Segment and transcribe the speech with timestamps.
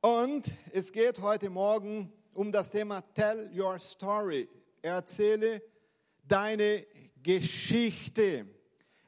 [0.00, 4.48] Und es geht heute Morgen um das Thema Tell Your Story.
[4.82, 5.62] Erzähle
[6.22, 6.86] deine
[7.22, 8.46] Geschichte.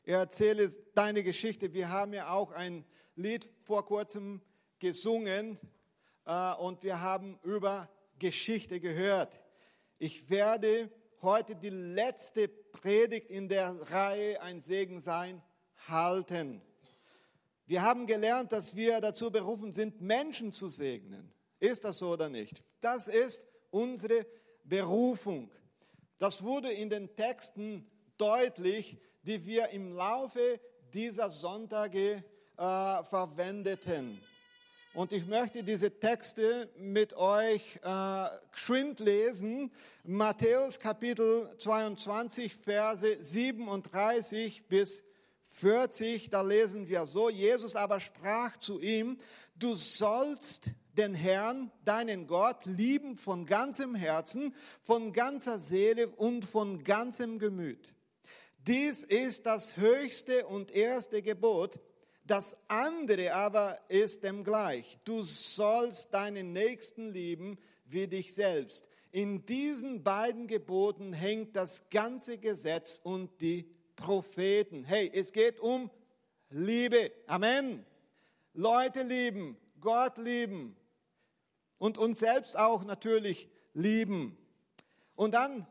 [0.05, 1.73] Erzähle deine Geschichte.
[1.75, 2.85] Wir haben ja auch ein
[3.17, 4.41] Lied vor kurzem
[4.79, 5.59] gesungen
[6.25, 9.41] äh, und wir haben über Geschichte gehört.
[9.99, 15.43] Ich werde heute die letzte Predigt in der Reihe Ein Segen sein
[15.87, 16.63] halten.
[17.69, 21.31] Wir haben gelernt, dass wir dazu berufen sind, Menschen zu segnen.
[21.61, 22.65] Ist das so oder nicht?
[22.81, 24.27] Das ist unsere
[24.65, 25.51] Berufung.
[26.19, 30.59] Das wurde in den Texten deutlich, die wir im Laufe
[30.95, 32.25] dieser Sonntage
[32.57, 34.19] äh, verwendeten.
[34.95, 39.71] Und ich möchte diese Texte mit euch äh, geschwind lesen.
[40.05, 45.05] Matthäus Kapitel 22, Verse 37 bis
[45.49, 49.19] 40, da lesen wir so, Jesus aber sprach zu ihm,
[49.57, 56.83] du sollst den Herrn, deinen Gott, lieben von ganzem Herzen, von ganzer Seele und von
[56.83, 57.95] ganzem Gemüt.
[58.67, 61.81] Dies ist das höchste und erste Gebot.
[62.27, 64.99] Das andere aber ist dem gleich.
[65.05, 68.87] Du sollst deinen Nächsten lieben wie dich selbst.
[69.11, 74.85] In diesen beiden Geboten hängt das ganze Gesetz und die Propheten.
[74.85, 75.91] Hey, es geht um
[76.51, 77.13] Liebe.
[77.27, 77.85] Amen.
[78.55, 80.77] Leute lieben, Gott lieben
[81.79, 84.37] und uns selbst auch natürlich lieben.
[85.15, 85.67] Und dann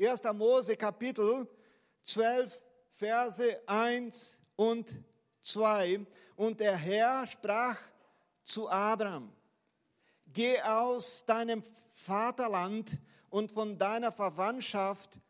[0.00, 0.22] 1.
[0.34, 1.48] Mose Kapitel
[2.02, 4.94] 12, Verse 1 und
[5.42, 6.04] 2.
[6.36, 7.78] Und der Herr sprach
[8.44, 9.32] zu Abraham,
[10.26, 11.62] geh aus deinem
[11.92, 12.98] Vaterland
[13.30, 15.20] und von deiner Verwandtschaft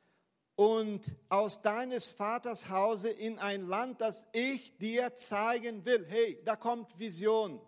[0.58, 6.04] und aus deines Vaters Hause in ein Land, das ich dir zeigen will.
[6.08, 7.60] Hey, da kommt Vision.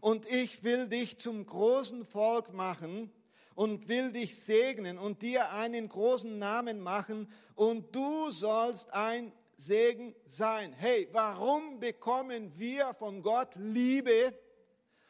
[0.00, 3.12] Und ich will dich zum großen Volk machen
[3.54, 10.16] und will dich segnen und dir einen großen Namen machen und du sollst ein Segen
[10.24, 10.72] sein.
[10.72, 14.36] Hey, warum bekommen wir von Gott Liebe,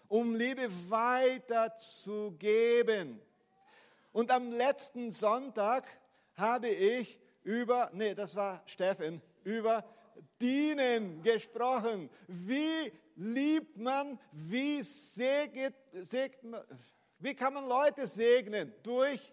[0.07, 3.23] um Liebe weiterzugeben?
[4.13, 5.87] Und am letzten Sonntag
[6.37, 9.85] habe ich über, nee, das war Steffen, über
[10.41, 12.11] Dienen gesprochen.
[12.27, 16.65] Wie liebt man, wie segnet, segnet
[17.19, 18.75] wie kann man Leute segnen?
[18.83, 19.33] Durch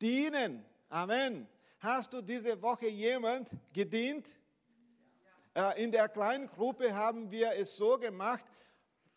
[0.00, 0.64] Dienen.
[0.88, 1.46] Amen.
[1.78, 4.28] Hast du diese Woche jemand gedient?
[5.54, 8.44] Äh, in der kleinen Gruppe haben wir es so gemacht,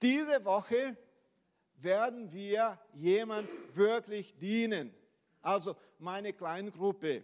[0.01, 0.95] diese Woche
[1.77, 4.93] werden wir jemand wirklich dienen.
[5.41, 7.23] Also meine Kleingruppe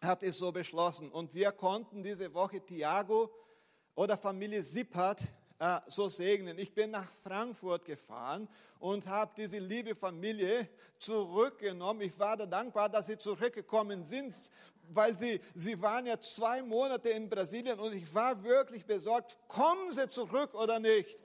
[0.00, 3.30] hat es so beschlossen und wir konnten diese Woche Thiago
[3.94, 5.20] oder Familie Sippert
[5.58, 6.56] äh, so segnen.
[6.58, 8.48] Ich bin nach Frankfurt gefahren
[8.78, 12.02] und habe diese liebe Familie zurückgenommen.
[12.02, 14.34] Ich war da dankbar, dass sie zurückgekommen sind,
[14.90, 19.90] weil sie, sie waren ja zwei Monate in Brasilien und ich war wirklich besorgt, kommen
[19.90, 21.18] sie zurück oder nicht?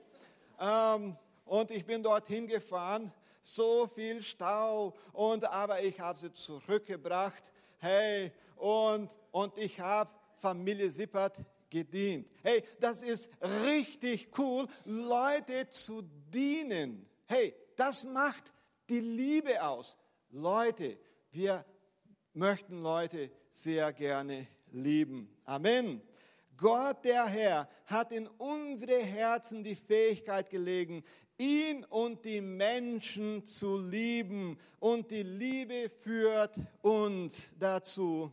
[0.58, 3.12] Ähm, und ich bin dorthin gefahren,
[3.44, 7.52] so viel Stau, und aber ich habe sie zurückgebracht.
[7.78, 11.36] Hey, und, und ich habe Familie Sippert
[11.70, 12.26] gedient.
[12.42, 13.30] Hey, das ist
[13.64, 17.06] richtig cool, Leute zu dienen.
[17.26, 18.50] Hey, das macht
[18.88, 19.96] die Liebe aus.
[20.30, 20.98] Leute,
[21.30, 21.64] wir
[22.32, 25.28] möchten Leute sehr gerne lieben.
[25.44, 26.00] Amen.
[26.56, 31.04] Gott der Herr hat in unsere Herzen die Fähigkeit gelegen,
[31.38, 34.58] ihn und die Menschen zu lieben.
[34.78, 38.32] Und die Liebe führt uns dazu,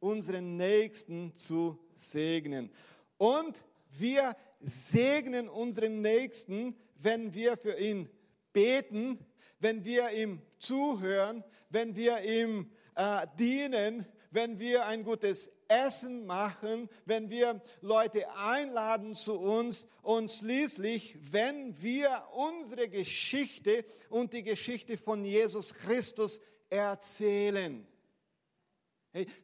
[0.00, 2.70] unseren Nächsten zu segnen.
[3.16, 3.62] Und
[3.98, 8.08] wir segnen unseren Nächsten, wenn wir für ihn
[8.52, 9.18] beten,
[9.60, 16.88] wenn wir ihm zuhören, wenn wir ihm äh, dienen, wenn wir ein gutes Essen machen,
[17.04, 24.96] wenn wir Leute einladen zu uns und schließlich, wenn wir unsere Geschichte und die Geschichte
[24.96, 27.86] von Jesus Christus erzählen.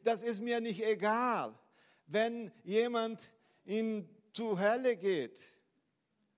[0.03, 1.59] Das ist mir nicht egal,
[2.07, 3.21] wenn jemand
[3.65, 5.39] in zu Hölle geht.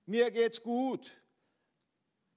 [0.04, 1.10] Mir geht's gut.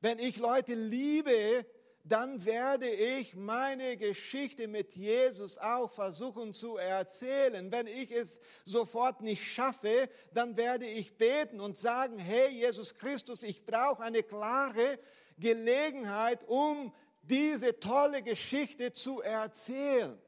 [0.01, 1.66] Wenn ich Leute liebe,
[2.10, 7.72] dann werde ich meine Geschichte mit Jesus auch versuchen zu erzählen.
[7.72, 13.44] Wenn ich es sofort nicht schaffe, dann werde ich beten und sagen, hey Jesus Christus,
[13.44, 14.98] ich brauche eine klare
[15.38, 16.92] Gelegenheit, um
[17.22, 20.20] diese tolle Geschichte zu erzählen.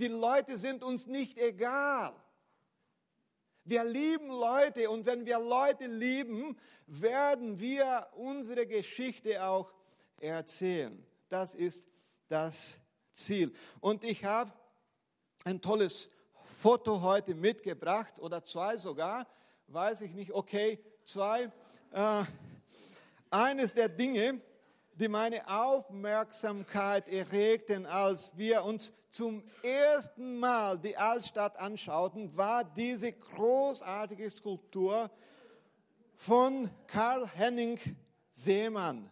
[0.00, 2.12] Die Leute sind uns nicht egal.
[3.64, 9.70] Wir lieben Leute und wenn wir Leute lieben, werden wir unsere Geschichte auch
[10.20, 11.04] erzählen.
[11.28, 11.86] Das ist
[12.28, 12.78] das
[13.12, 13.54] Ziel.
[13.80, 14.52] Und ich habe
[15.44, 16.10] ein tolles
[16.44, 19.26] Foto heute mitgebracht oder zwei sogar,
[19.68, 21.50] weiß ich nicht, okay, zwei.
[21.92, 22.24] Äh,
[23.30, 24.40] eines der Dinge,
[24.94, 33.12] die meine Aufmerksamkeit erregten, als wir uns zum ersten Mal die Altstadt anschauten, war diese
[33.12, 35.10] großartige Skulptur
[36.16, 37.78] von Karl Henning
[38.32, 39.10] Seemann.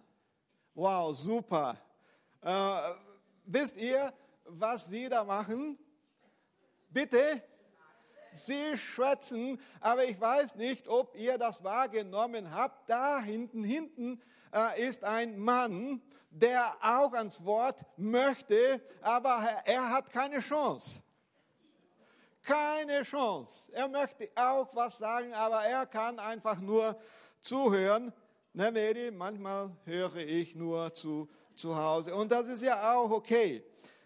[0.79, 1.79] Wow, super.
[2.43, 2.51] Äh,
[3.47, 4.13] wisst ihr,
[4.45, 5.79] was Sie da machen?
[6.91, 7.43] Bitte?
[8.35, 12.91] Sie schwätzen, aber ich weiß nicht, ob ihr das wahrgenommen habt.
[12.91, 14.21] Da hinten, hinten
[14.53, 21.03] äh, ist ein Mann, der auch ans Wort möchte, aber er hat keine Chance.
[22.43, 23.73] Keine Chance.
[23.73, 27.01] Er möchte auch was sagen, aber er kann einfach nur
[27.41, 28.13] zuhören.
[28.57, 32.15] Ne, Mary, manchmal höre ich nur zu, zu Hause.
[32.15, 33.63] Und das ist ja auch okay.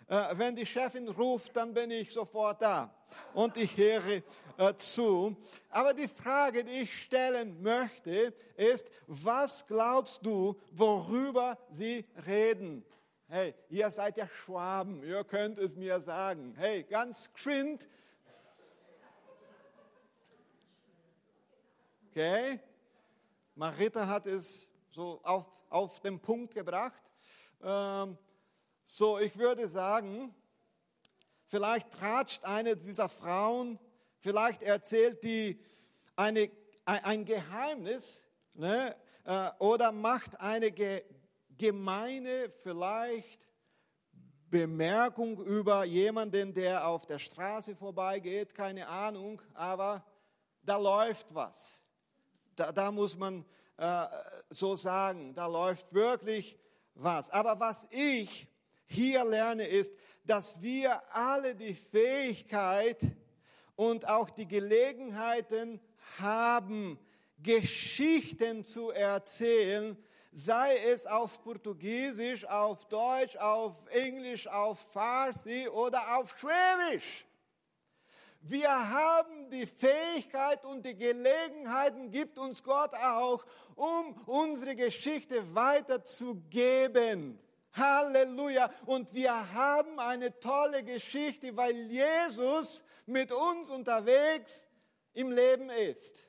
[0.09, 2.93] Äh, wenn die Chefin ruft, dann bin ich sofort da
[3.33, 4.25] und ich höre
[4.59, 5.37] äh, zu.
[5.69, 12.85] Aber die Frage, die ich stellen möchte, ist, was glaubst du, worüber sie reden?
[13.29, 16.57] Hey, ihr seid ja Schwaben, ihr könnt es mir sagen.
[16.57, 17.87] Hey, ganz geschwind.
[22.11, 22.59] Okay,
[23.55, 27.03] Marita hat es so auf, auf den Punkt gebracht.
[27.63, 28.17] Ähm,
[28.85, 30.35] so, ich würde sagen,
[31.51, 33.81] Vielleicht tratscht eine dieser Frauen,
[34.21, 35.61] vielleicht erzählt die
[36.15, 36.49] eine,
[36.85, 38.23] ein Geheimnis
[38.55, 38.95] ne,
[39.25, 40.73] äh, oder macht eine
[41.59, 43.49] gemeine, vielleicht
[44.49, 50.05] Bemerkung über jemanden, der auf der Straße vorbeigeht, keine Ahnung, aber
[50.63, 51.83] da läuft was.
[52.61, 53.43] Da, da muss man
[53.79, 54.07] äh,
[54.51, 56.59] so sagen, da läuft wirklich
[56.95, 57.31] was.
[57.31, 58.47] Aber was ich
[58.85, 59.95] hier lerne, ist,
[60.27, 63.01] dass wir alle die Fähigkeit
[63.77, 65.81] und auch die Gelegenheiten
[66.19, 66.99] haben,
[67.39, 69.97] Geschichten zu erzählen,
[70.31, 77.25] sei es auf Portugiesisch, auf Deutsch, auf Englisch, auf Farsi oder auf Schwäbisch.
[78.43, 83.45] Wir haben die Fähigkeit und die Gelegenheiten gibt uns Gott auch,
[83.75, 87.39] um unsere Geschichte weiterzugeben.
[87.73, 88.71] Halleluja.
[88.87, 94.67] Und wir haben eine tolle Geschichte, weil Jesus mit uns unterwegs
[95.13, 96.27] im Leben ist.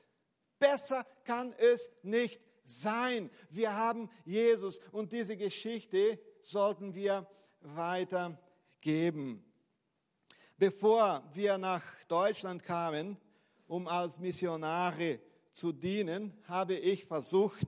[0.58, 3.30] Besser kann es nicht sein.
[3.48, 7.26] Wir haben Jesus und diese Geschichte sollten wir
[7.60, 9.51] weitergeben.
[10.58, 13.16] Bevor wir nach Deutschland kamen,
[13.66, 15.18] um als Missionare
[15.50, 17.66] zu dienen, habe ich versucht,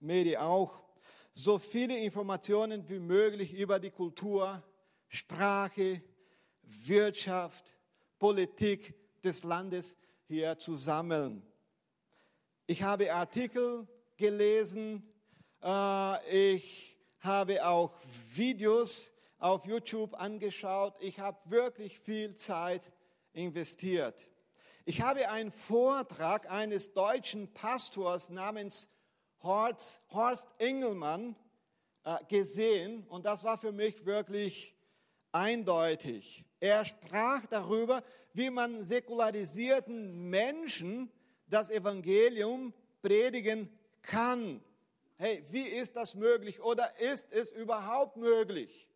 [0.00, 0.82] Mary auch,
[1.34, 4.62] so viele Informationen wie möglich über die Kultur,
[5.08, 6.02] Sprache,
[6.62, 7.74] Wirtschaft,
[8.18, 9.96] Politik des Landes
[10.26, 11.42] hier zu sammeln.
[12.66, 13.86] Ich habe Artikel
[14.16, 15.02] gelesen,
[15.62, 17.94] äh, ich habe auch
[18.34, 19.12] Videos
[19.42, 20.94] auf YouTube angeschaut.
[21.00, 22.92] Ich habe wirklich viel Zeit
[23.32, 24.28] investiert.
[24.84, 28.88] Ich habe einen Vortrag eines deutschen Pastors namens
[29.42, 31.34] Horst, Horst Engelmann
[32.04, 34.76] äh, gesehen und das war für mich wirklich
[35.32, 36.44] eindeutig.
[36.60, 41.10] Er sprach darüber, wie man säkularisierten Menschen
[41.48, 42.72] das Evangelium
[43.02, 44.62] predigen kann.
[45.16, 48.88] Hey, wie ist das möglich oder ist es überhaupt möglich?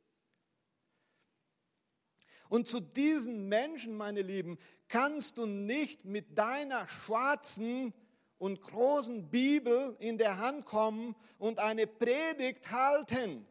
[2.49, 7.93] Und zu diesen Menschen, meine Lieben, kannst du nicht mit deiner schwarzen
[8.39, 13.47] und großen Bibel in der Hand kommen und eine Predigt halten.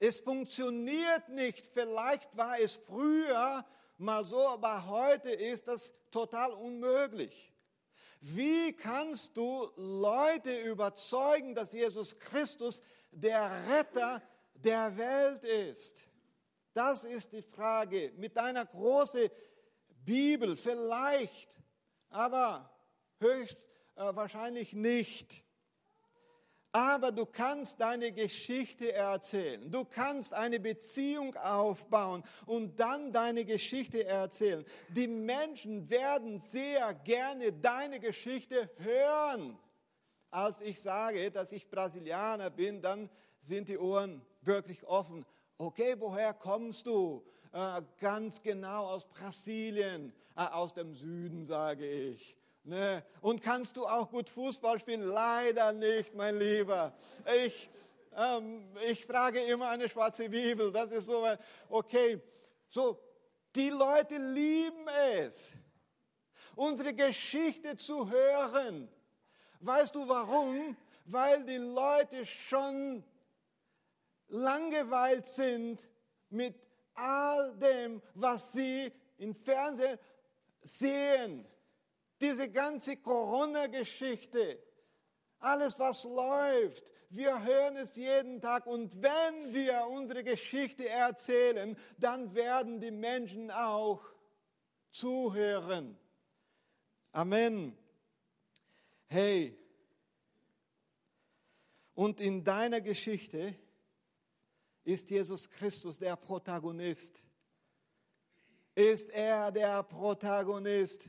[0.00, 1.66] Es funktioniert nicht.
[1.66, 3.64] Vielleicht war es früher
[3.98, 7.52] mal so, aber heute ist das total unmöglich.
[8.20, 14.22] Wie kannst du Leute überzeugen, dass Jesus Christus der Retter
[14.54, 16.07] der Welt ist?
[16.78, 18.12] Das ist die Frage.
[18.18, 19.28] Mit deiner großen
[20.04, 21.60] Bibel vielleicht
[22.08, 22.70] aber
[23.18, 23.56] höchst
[23.96, 25.42] äh, nicht.
[26.70, 29.68] Aber du kannst deine Geschichte erzählen.
[29.68, 34.64] Du kannst eine Beziehung aufbauen und dann deine Geschichte erzählen.
[34.90, 39.58] Die Menschen werden sehr gerne deine Geschichte hören.
[40.30, 45.24] Als ich sage, dass ich Brasilianer bin, dann sind die Ohren wirklich offen.
[45.58, 47.22] Okay, woher kommst du?
[47.52, 52.36] äh, ganz genau aus Brasilien, äh, aus dem Süden sage ich.
[52.64, 53.02] Ne?
[53.20, 55.02] Und kannst du auch gut Fußball spielen?
[55.02, 56.92] Leider nicht, mein Lieber.
[57.44, 57.70] Ich,
[58.14, 60.70] ähm, ich trage immer eine schwarze Bibel.
[60.70, 61.26] Das ist so,
[61.70, 62.20] okay.
[62.68, 62.98] So,
[63.54, 65.54] die Leute lieben es,
[66.54, 68.88] unsere Geschichte zu hören.
[69.60, 70.76] Weißt du warum?
[71.06, 73.02] Weil die Leute schon
[74.28, 75.80] langweilt sind
[76.30, 76.54] mit
[76.94, 79.98] all dem, was sie im Fernsehen
[80.62, 81.46] sehen.
[82.20, 84.58] Diese ganze Corona-Geschichte,
[85.38, 92.34] alles was läuft, wir hören es jeden Tag und wenn wir unsere Geschichte erzählen, dann
[92.34, 94.02] werden die Menschen auch
[94.90, 95.96] zuhören.
[97.12, 97.76] Amen.
[99.06, 99.56] Hey,
[101.94, 103.54] und in deiner Geschichte
[104.88, 107.22] ist Jesus Christus der Protagonist.
[108.74, 111.06] Ist er der Protagonist?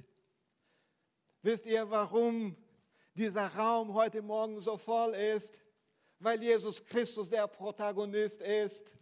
[1.41, 2.57] Wisst ihr, warum
[3.13, 5.63] dieser Raum heute Morgen so voll ist?
[6.19, 8.97] Weil Jesus Christus der Protagonist ist.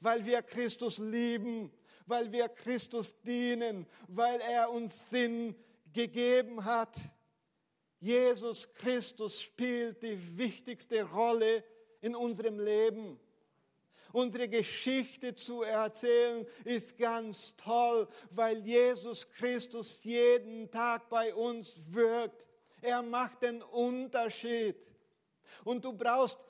[0.00, 1.72] Weil wir Christus lieben.
[2.04, 3.86] Weil wir Christus dienen.
[4.08, 5.56] Weil er uns Sinn
[5.94, 6.94] gegeben hat.
[7.98, 11.64] Jesus Christus spielt die wichtigste Rolle
[12.02, 13.18] in unserem Leben.
[14.16, 22.48] Unsere Geschichte zu erzählen ist ganz toll, weil Jesus Christus jeden Tag bei uns wirkt.
[22.80, 24.74] Er macht den Unterschied.
[25.64, 26.46] Und du brauchst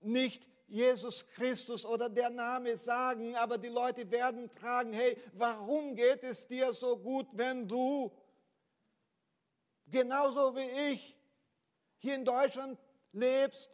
[0.00, 6.22] nicht Jesus Christus oder der Name sagen, aber die Leute werden fragen, hey, warum geht
[6.22, 8.12] es dir so gut, wenn du
[9.88, 11.16] genauso wie ich
[11.98, 12.78] hier in Deutschland
[13.10, 13.72] lebst,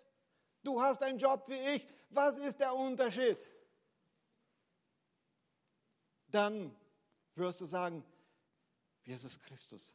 [0.62, 3.37] du hast einen Job wie ich, was ist der Unterschied?
[6.31, 6.75] Dann
[7.35, 8.04] wirst du sagen,
[9.04, 9.95] Jesus Christus.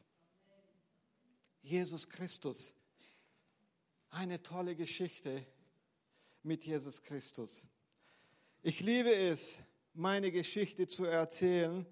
[1.62, 2.74] Jesus Christus.
[4.10, 5.46] Eine tolle Geschichte
[6.44, 7.66] mit Jesus Christus.
[8.62, 9.58] Ich liebe es,
[9.94, 11.86] meine Geschichte zu erzählen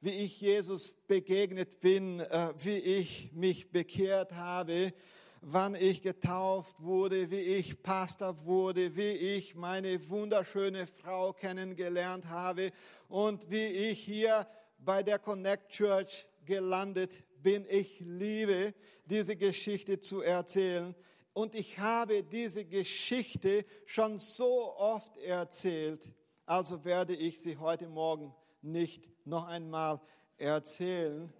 [0.00, 4.94] wie ich Jesus begegnet bin, äh, wie ich mich bekehrt habe,
[5.42, 12.72] wann ich getauft wurde, wie ich Pastor wurde, wie ich meine wunderschöne Frau kennengelernt habe
[13.08, 14.46] und wie ich hier
[14.78, 17.66] bei der Connect Church gelandet bin.
[17.68, 18.74] Ich liebe
[19.06, 20.94] diese Geschichte zu erzählen.
[21.32, 26.10] Und ich habe diese Geschichte schon so oft erzählt,
[26.44, 30.00] also werde ich sie heute Morgen nicht noch einmal
[30.36, 31.32] erzählen.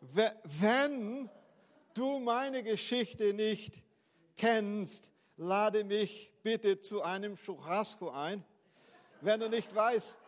[0.00, 1.30] Wenn
[1.98, 3.82] du meine Geschichte nicht
[4.36, 8.44] kennst, lade mich bitte zu einem Churrasco ein.
[9.20, 10.20] Wenn du nicht weißt,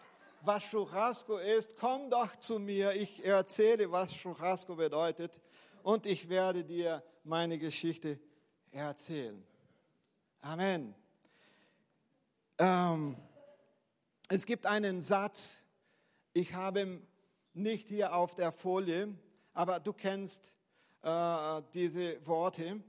[0.42, 2.94] was Churrasco ist, komm doch zu mir.
[2.94, 5.40] Ich erzähle, was Churrasco bedeutet
[5.84, 8.18] und ich werde dir meine Geschichte
[8.72, 9.40] erzählen.
[10.40, 10.94] Amen.
[12.58, 13.16] Ähm,
[14.28, 15.60] es gibt einen Satz,
[16.32, 17.00] ich habe
[17.52, 19.14] nicht hier auf der Folie,
[19.52, 20.52] aber du kennst
[21.02, 22.83] äh, diese Worte.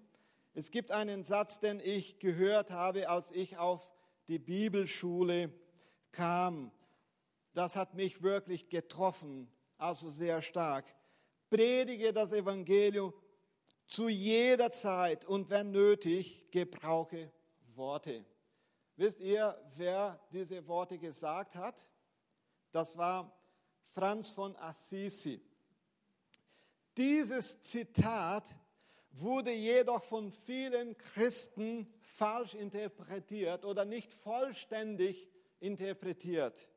[0.53, 3.91] Es gibt einen Satz, den ich gehört habe, als ich auf
[4.27, 5.51] die Bibelschule
[6.11, 6.71] kam.
[7.53, 10.85] Das hat mich wirklich getroffen, also sehr stark.
[11.49, 13.13] Predige das Evangelium
[13.87, 17.31] zu jeder Zeit und wenn nötig, gebrauche
[17.75, 18.25] Worte.
[18.95, 21.85] Wisst ihr, wer diese Worte gesagt hat?
[22.71, 23.37] Das war
[23.89, 25.41] Franz von Assisi.
[26.97, 28.45] Dieses Zitat
[29.11, 35.29] wurde jedoch von vielen Christen falsch interpretiert oder nicht vollständig
[35.59, 36.67] interpretiert.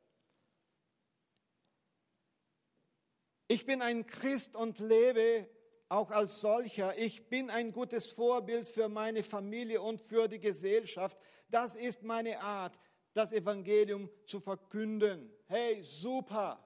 [3.47, 5.49] Ich bin ein Christ und lebe
[5.89, 6.97] auch als solcher.
[6.99, 11.19] Ich bin ein gutes Vorbild für meine Familie und für die Gesellschaft.
[11.51, 12.81] Das ist meine Art
[13.13, 15.31] das Evangelium zu verkünden.
[15.47, 16.59] Hey, super.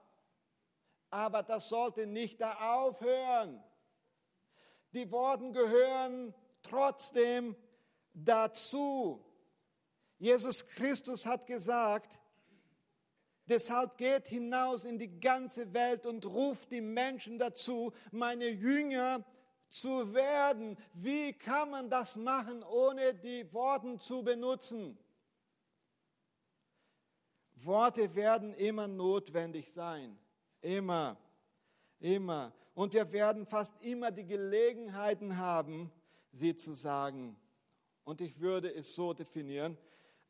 [1.10, 3.62] Aber das sollte nicht da aufhören.
[4.92, 7.56] Die Worte gehören trotzdem
[8.14, 9.24] dazu.
[10.18, 12.18] Jesus Christus hat gesagt,
[13.46, 19.24] deshalb geht hinaus in die ganze Welt und ruft die Menschen dazu, meine Jünger
[19.68, 20.76] zu werden.
[20.94, 24.98] Wie kann man das machen, ohne die Worte zu benutzen?
[27.54, 30.18] Worte werden immer notwendig sein.
[30.60, 31.16] Immer.
[32.00, 32.52] Immer.
[32.74, 35.90] Und wir werden fast immer die Gelegenheiten haben,
[36.32, 37.36] sie zu sagen.
[38.04, 39.76] Und ich würde es so definieren.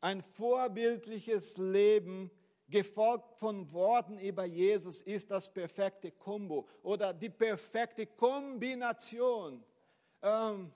[0.01, 2.31] Ein vorbildliches Leben
[2.69, 9.63] gefolgt von Worten über Jesus, ist das perfekte Kombo oder die perfekte Kombination.
[10.21, 10.71] Ähm,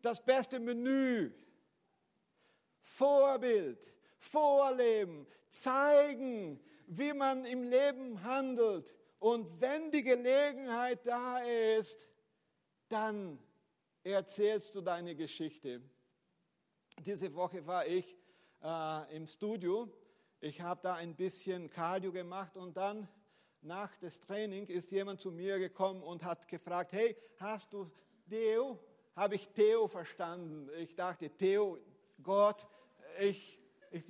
[0.00, 1.32] das beste Menü,
[2.80, 3.78] Vorbild,
[4.18, 8.92] Vorleben, zeigen, wie man im Leben handelt.
[9.20, 12.08] Und wenn die Gelegenheit da ist,
[12.88, 13.38] dann
[14.02, 15.82] erzählst du deine Geschichte.
[16.98, 18.18] Diese Woche war ich
[18.62, 19.88] äh, im Studio.
[20.40, 23.06] Ich habe da ein bisschen Cardio gemacht und dann
[23.62, 27.88] nach des Training ist jemand zu mir gekommen und hat gefragt, hey, hast du
[28.28, 28.80] Theo?
[29.14, 30.68] Habe ich Theo verstanden?
[30.76, 31.78] Ich dachte, Theo,
[32.20, 32.66] Gott,
[33.20, 33.60] ich,
[33.92, 34.04] ich,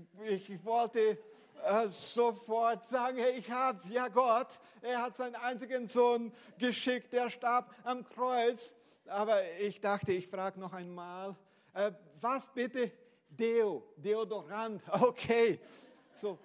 [0.49, 1.19] ich wollte
[1.65, 4.49] äh, sofort sagen, ich habe ja Gott.
[4.83, 8.75] Er hat seinen einzigen Sohn geschickt, der starb am Kreuz.
[9.07, 11.37] Aber ich dachte, ich frage noch einmal,
[11.75, 12.91] äh, was bitte?
[13.29, 15.61] Deo, Deodorant, okay.
[16.15, 16.39] So.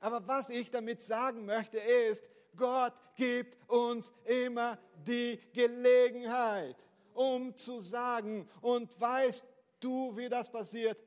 [0.00, 6.76] Aber was ich damit sagen möchte ist, Gott gibt uns immer die Gelegenheit,
[7.14, 9.44] um zu sagen, und weißt
[9.80, 10.98] du, wie das passiert?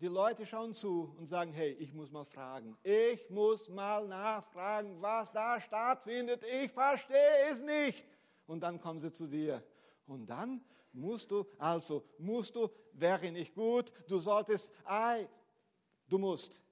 [0.00, 2.76] Die Leute schauen zu und sagen, hey, ich muss mal fragen.
[2.84, 6.44] Ich muss mal nachfragen, was da stattfindet.
[6.62, 8.04] Ich verstehe es nicht.
[8.46, 9.62] Und dann kommen sie zu dir.
[10.06, 15.28] Und dann musst du, also musst du, wäre nicht gut, du solltest, ei,
[16.08, 16.62] du musst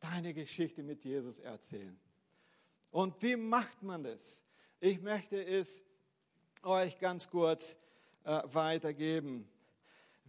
[0.00, 1.98] deine Geschichte mit Jesus erzählen.
[2.90, 4.44] Und wie macht man das?
[4.80, 5.82] Ich möchte es
[6.62, 7.76] euch ganz kurz
[8.24, 9.48] äh, weitergeben.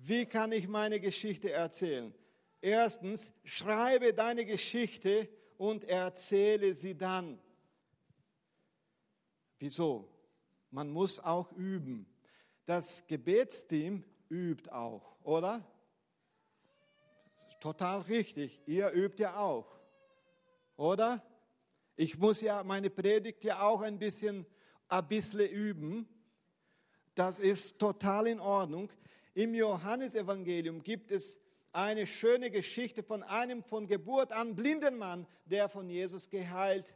[0.07, 2.13] Wie kann ich meine Geschichte erzählen?
[2.61, 7.39] Erstens, schreibe deine Geschichte und erzähle sie dann.
[9.57, 10.07] Wieso?
[10.69, 12.05] Man muss auch üben.
[12.67, 15.65] Das Gebetsteam übt auch, oder?
[17.59, 18.61] Total richtig.
[18.67, 19.75] Ihr übt ja auch,
[20.75, 21.25] oder?
[21.95, 24.45] Ich muss ja meine Predigt ja auch ein bisschen,
[24.87, 26.07] ein bisschen üben.
[27.15, 28.91] Das ist total in Ordnung.
[29.37, 31.37] Im Johannesevangelium gibt es
[31.73, 36.95] eine schöne Geschichte von einem von Geburt an blinden Mann, der von Jesus geheilt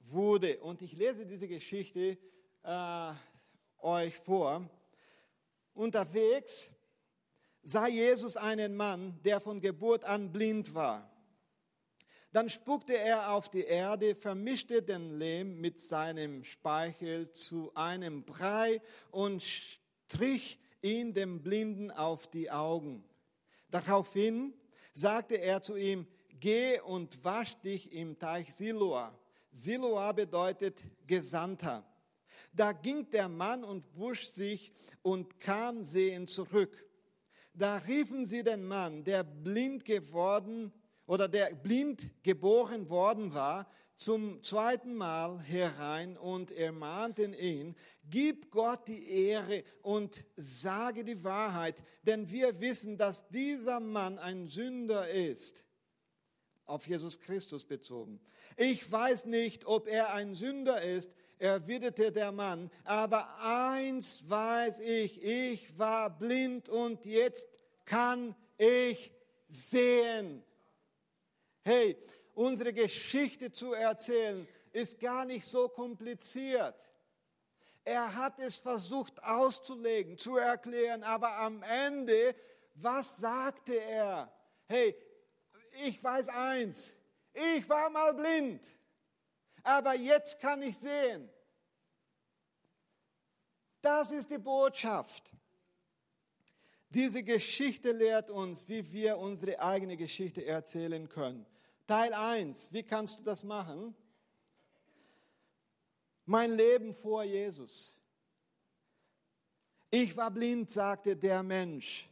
[0.00, 0.58] wurde.
[0.60, 2.16] Und ich lese diese Geschichte
[2.62, 3.12] äh,
[3.78, 4.70] euch vor.
[5.74, 6.70] Unterwegs
[7.62, 11.10] sah Jesus einen Mann, der von Geburt an blind war.
[12.32, 18.80] Dann spuckte er auf die Erde, vermischte den Lehm mit seinem Speichel zu einem Brei
[19.10, 23.04] und strich ihn dem Blinden auf die Augen.
[23.70, 24.54] Daraufhin
[24.92, 26.06] sagte er zu ihm,
[26.40, 29.18] geh und wasch dich im Teich Siloa.
[29.50, 31.84] Siloa bedeutet Gesandter.
[32.52, 36.84] Da ging der Mann und wusch sich und kam sehend zurück.
[37.54, 40.72] Da riefen sie den Mann, der blind geworden
[41.06, 48.86] oder der blind geboren worden war, zum zweiten Mal herein und ermahnten ihn, gib Gott
[48.86, 55.64] die Ehre und sage die Wahrheit, denn wir wissen, dass dieser Mann ein Sünder ist.
[56.66, 58.20] Auf Jesus Christus bezogen.
[58.56, 65.22] Ich weiß nicht, ob er ein Sünder ist, erwiderte der Mann, aber eins weiß ich,
[65.22, 67.48] ich war blind und jetzt
[67.84, 69.12] kann ich
[69.48, 70.42] sehen.
[71.62, 71.96] Hey,
[72.36, 76.76] unsere Geschichte zu erzählen, ist gar nicht so kompliziert.
[77.82, 82.34] Er hat es versucht auszulegen, zu erklären, aber am Ende,
[82.74, 84.30] was sagte er?
[84.66, 84.94] Hey,
[85.84, 86.94] ich weiß eins,
[87.32, 88.60] ich war mal blind,
[89.62, 91.30] aber jetzt kann ich sehen.
[93.80, 95.32] Das ist die Botschaft.
[96.90, 101.46] Diese Geschichte lehrt uns, wie wir unsere eigene Geschichte erzählen können.
[101.86, 103.94] Teil 1, wie kannst du das machen?
[106.24, 107.94] Mein Leben vor Jesus.
[109.90, 112.08] Ich war blind, sagte der Mensch.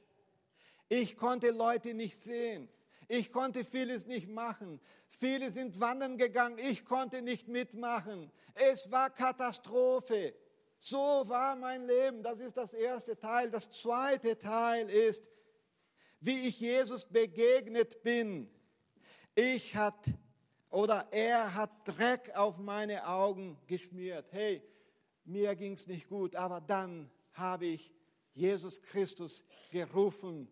[0.88, 2.68] Ich konnte Leute nicht sehen.
[3.08, 4.80] Ich konnte vieles nicht machen.
[5.08, 6.58] Viele sind wandern gegangen.
[6.58, 8.30] Ich konnte nicht mitmachen.
[8.54, 10.34] Es war Katastrophe.
[10.78, 12.22] So war mein Leben.
[12.22, 13.50] Das ist das erste Teil.
[13.50, 15.28] Das zweite Teil ist,
[16.20, 18.48] wie ich Jesus begegnet bin.
[19.34, 20.12] Ich hat
[20.70, 24.32] oder er hat Dreck auf meine Augen geschmiert.
[24.32, 24.62] Hey,
[25.24, 27.92] mir ging es nicht gut, aber dann habe ich
[28.32, 30.48] Jesus Christus gerufen.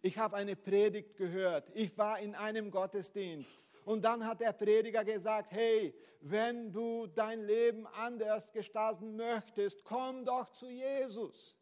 [0.00, 1.70] Ich habe eine Predigt gehört.
[1.74, 3.64] Ich war in einem Gottesdienst.
[3.84, 10.24] Und dann hat der Prediger gesagt, hey, wenn du dein Leben anders gestalten möchtest, komm
[10.24, 11.58] doch zu Jesus.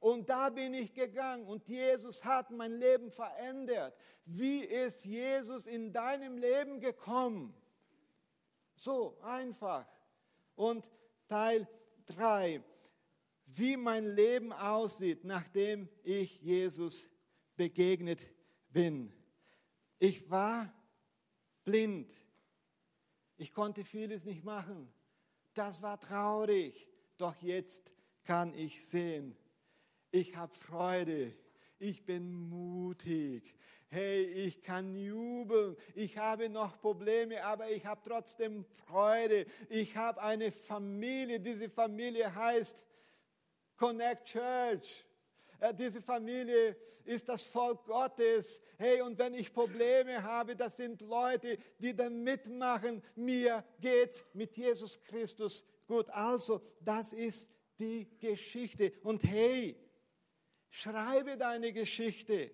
[0.00, 3.94] Und da bin ich gegangen und Jesus hat mein Leben verändert.
[4.24, 7.54] Wie ist Jesus in deinem Leben gekommen?
[8.76, 9.86] So einfach.
[10.54, 10.90] Und
[11.28, 11.68] Teil
[12.06, 12.64] 3,
[13.44, 17.10] wie mein Leben aussieht, nachdem ich Jesus
[17.56, 18.26] begegnet
[18.70, 19.12] bin.
[19.98, 20.72] Ich war
[21.64, 22.10] blind.
[23.36, 24.90] Ich konnte vieles nicht machen.
[25.52, 26.88] Das war traurig.
[27.18, 29.36] Doch jetzt kann ich sehen.
[30.12, 31.32] Ich habe Freude.
[31.78, 33.54] Ich bin mutig.
[33.88, 35.76] Hey, ich kann jubeln.
[35.94, 39.46] Ich habe noch Probleme, aber ich habe trotzdem Freude.
[39.68, 41.40] Ich habe eine Familie.
[41.40, 42.84] Diese Familie heißt
[43.76, 45.04] Connect Church.
[45.60, 48.60] Äh, diese Familie ist das Volk Gottes.
[48.76, 53.00] Hey, und wenn ich Probleme habe, das sind Leute, die da mitmachen.
[53.14, 56.10] Mir geht's mit Jesus Christus gut.
[56.10, 58.92] Also, das ist die Geschichte.
[59.02, 59.76] Und hey,
[60.70, 62.50] schreibe deine Geschichte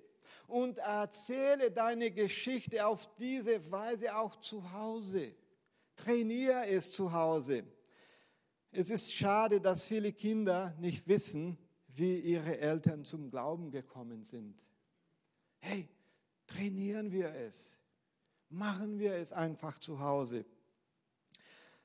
[0.46, 5.34] und erzähle deine Geschichte auf diese Weise auch zu Hause.
[5.96, 7.64] Trainiere es zu Hause.
[8.70, 11.56] Es ist schade, dass viele Kinder nicht wissen,
[11.88, 14.60] wie ihre Eltern zum Glauben gekommen sind.
[15.60, 15.88] Hey,
[16.46, 17.78] trainieren wir es.
[18.48, 20.44] Machen wir es einfach zu Hause.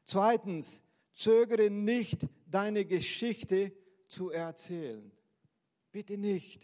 [0.04, 0.82] Zweitens,
[1.13, 3.72] zögere nicht, deine Geschichte
[4.08, 5.12] zu erzählen.
[5.91, 6.62] Bitte nicht.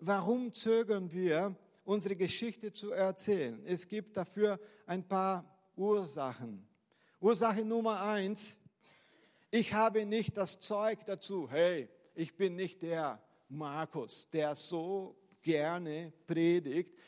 [0.00, 3.64] Warum zögern wir, unsere Geschichte zu erzählen?
[3.64, 5.44] Es gibt dafür ein paar
[5.76, 6.66] Ursachen.
[7.20, 8.56] Ursache Nummer eins,
[9.52, 11.48] ich habe nicht das Zeug dazu.
[11.48, 16.98] Hey, ich bin nicht der Markus, der so gerne predigt.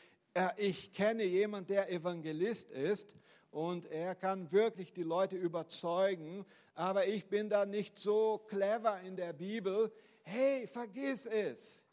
[0.55, 3.17] Ich kenne jemanden, der Evangelist ist
[3.51, 9.17] und er kann wirklich die Leute überzeugen, aber ich bin da nicht so clever in
[9.17, 9.91] der Bibel.
[10.25, 11.83] Hey, vergiss es.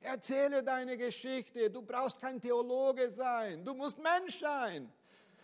[0.00, 1.70] Erzähle deine Geschichte.
[1.70, 3.64] Du brauchst kein Theologe sein.
[3.64, 4.92] Du musst Mensch sein.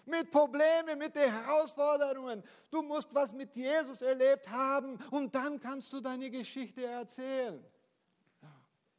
[0.05, 2.42] Mit Problemen, mit den Herausforderungen.
[2.70, 7.64] Du musst was mit Jesus erlebt haben und dann kannst du deine Geschichte erzählen.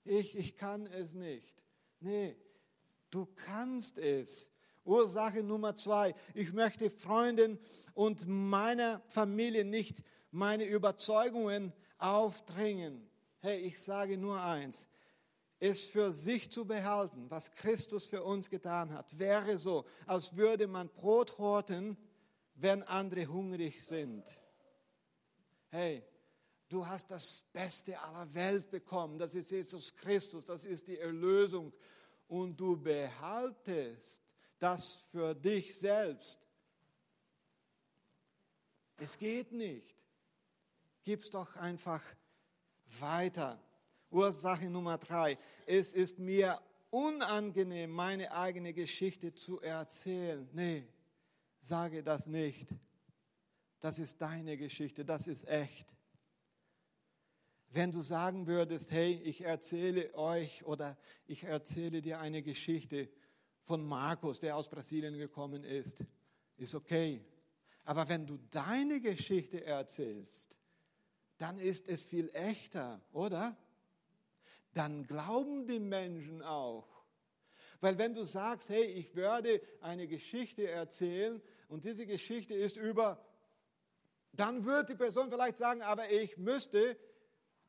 [0.04, 1.54] Ich, ich kann es nicht.
[2.00, 2.36] Nee,
[3.12, 4.50] du kannst es.
[4.84, 6.16] Ursache Nummer zwei.
[6.34, 7.60] Ich möchte Freunden
[7.94, 13.08] und meiner Familie nicht meine Überzeugungen aufdrängen.
[13.40, 14.88] Hey, ich sage nur eins.
[15.60, 20.68] Es für sich zu behalten, was Christus für uns getan hat, wäre so, als würde
[20.68, 21.98] man Brot horten,
[22.56, 24.24] wenn andere hungrig sind.
[25.70, 26.04] Hey,
[26.70, 29.20] du hast das Beste aller Welt bekommen.
[29.20, 31.74] Das ist Jesus Christus, das ist die Erlösung.
[32.28, 34.24] Und du behaltest
[34.60, 36.40] das für dich selbst.
[38.98, 39.96] Es geht nicht.
[41.04, 42.04] Gib's doch einfach
[43.00, 43.60] weiter.
[44.12, 45.38] Ursache Nummer drei.
[45.66, 46.60] Es ist mir
[46.90, 50.48] unangenehm, meine eigene Geschichte zu erzählen.
[50.54, 50.88] Nee,
[51.60, 52.68] sage das nicht.
[53.80, 55.88] Das ist deine Geschichte, das ist echt.
[57.72, 63.10] Wenn du sagen würdest, hey, ich erzähle euch oder ich erzähle dir eine Geschichte
[63.64, 66.04] von Markus, der aus Brasilien gekommen ist,
[66.58, 67.24] ist okay.
[67.86, 70.59] Aber wenn du deine Geschichte erzählst,
[71.40, 73.58] dann ist es viel echter, oder?
[74.74, 76.88] Dann glauben die Menschen auch.
[77.82, 83.26] Weil wenn du sagst, hey, ich werde eine Geschichte erzählen und diese Geschichte ist über,
[84.34, 86.98] dann wird die Person vielleicht sagen, aber ich müsste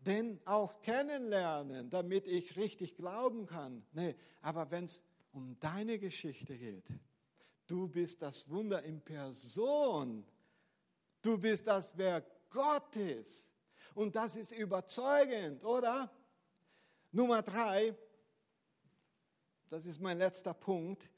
[0.00, 3.86] den auch kennenlernen, damit ich richtig glauben kann.
[3.92, 5.02] Nee, aber wenn es
[5.32, 6.86] um deine Geschichte geht,
[7.68, 10.26] du bist das Wunder in Person.
[11.22, 13.50] Du bist das Werk Gottes.
[13.94, 16.10] Und das ist überzeugend, oder?
[17.12, 17.94] Nummer drei,
[19.68, 21.08] das ist mein letzter Punkt.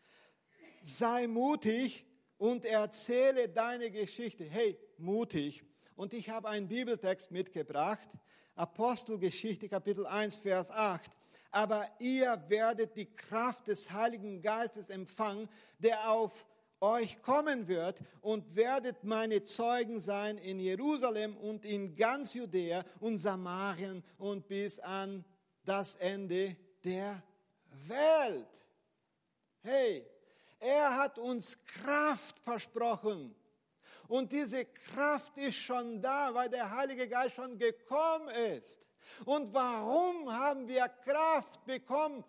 [0.83, 2.07] Sei mutig
[2.39, 4.45] und erzähle deine Geschichte.
[4.45, 5.63] Hey, mutig.
[5.97, 8.09] Und ich habe einen Bibeltext mitgebracht.
[8.55, 11.11] Apostelgeschichte Kapitel 1, Vers 8.
[11.51, 16.47] Aber ihr werdet die Kraft des Heiligen Geistes empfangen, der auf
[16.83, 23.19] euch kommen wird und werdet meine Zeugen sein in Jerusalem und in ganz Judäa und
[23.19, 25.25] Samarien und bis an
[25.65, 27.23] das Ende der
[27.87, 28.49] Welt.
[29.63, 30.05] Hey,
[30.59, 33.35] er hat uns Kraft versprochen.
[34.09, 38.89] Und diese Kraft ist schon da, weil der Heilige Geist schon gekommen ist.
[39.25, 42.25] Und warum haben wir Kraft bekommen,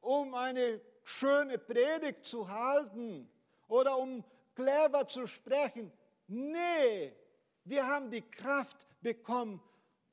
[0.00, 3.28] um eine schöne Predigt zu halten
[3.72, 4.22] oder um
[4.54, 5.90] clever zu sprechen?
[6.26, 7.16] Nee,
[7.64, 9.62] wir haben die Kraft bekommen,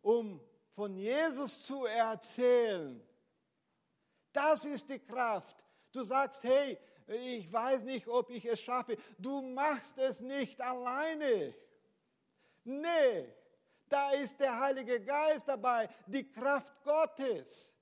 [0.01, 0.39] um
[0.75, 3.05] von Jesus zu erzählen.
[4.31, 5.57] Das ist die Kraft.
[5.91, 8.95] Du sagst, hey, ich weiß nicht, ob ich es schaffe.
[9.17, 11.53] Du machst es nicht alleine.
[12.63, 13.25] Nee,
[13.89, 17.73] da ist der Heilige Geist dabei, die Kraft Gottes.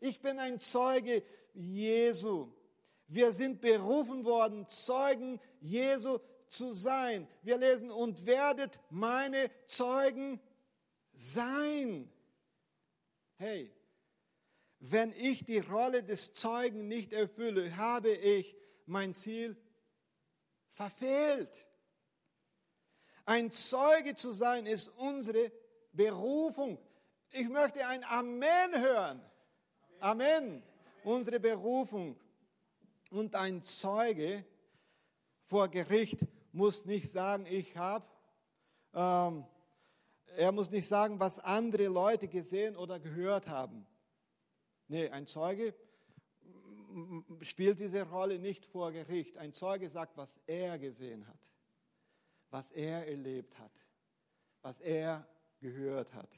[0.00, 1.22] Ich bin ein Zeuge
[1.54, 2.52] Jesu.
[3.12, 7.28] Wir sind berufen worden, Zeugen Jesu zu sein.
[7.42, 10.40] Wir lesen, und werdet meine Zeugen
[11.12, 12.10] sein.
[13.36, 13.70] Hey,
[14.78, 19.58] wenn ich die Rolle des Zeugen nicht erfülle, habe ich mein Ziel
[20.70, 21.66] verfehlt.
[23.26, 25.52] Ein Zeuge zu sein ist unsere
[25.92, 26.78] Berufung.
[27.30, 29.22] Ich möchte ein Amen hören.
[30.00, 30.62] Amen.
[31.04, 32.18] Unsere Berufung.
[33.12, 34.42] Und ein Zeuge
[35.42, 36.20] vor Gericht
[36.50, 38.06] muss nicht sagen, ich habe,
[38.94, 39.44] ähm,
[40.34, 43.86] er muss nicht sagen, was andere Leute gesehen oder gehört haben.
[44.88, 45.74] Nee, ein Zeuge
[47.42, 49.36] spielt diese Rolle nicht vor Gericht.
[49.36, 51.52] Ein Zeuge sagt, was er gesehen hat,
[52.48, 53.72] was er erlebt hat,
[54.62, 55.28] was er
[55.60, 56.30] gehört hat.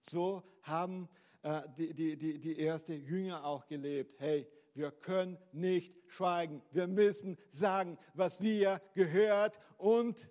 [0.00, 1.08] So haben
[1.42, 4.14] äh, die, die, die, die ersten Jünger auch gelebt.
[4.20, 4.46] Hey,
[4.78, 6.62] wir können nicht schweigen.
[6.70, 10.30] Wir müssen sagen, was wir gehört und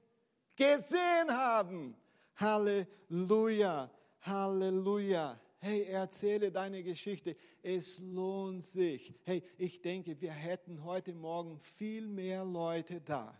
[0.55, 1.95] gesehen haben.
[2.35, 7.35] Halleluja, Halleluja hey, erzähle deine Geschichte.
[7.61, 9.13] Es lohnt sich.
[9.23, 13.37] Hey, ich denke, wir hätten heute Morgen viel mehr Leute da,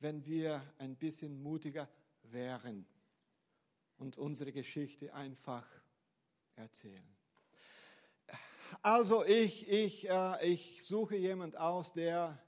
[0.00, 1.88] wenn wir ein bisschen mutiger
[2.22, 2.86] wären
[3.98, 5.66] und unsere Geschichte einfach
[6.54, 7.15] erzählen.
[8.82, 12.38] Also ich, ich, äh, ich suche jemand aus, der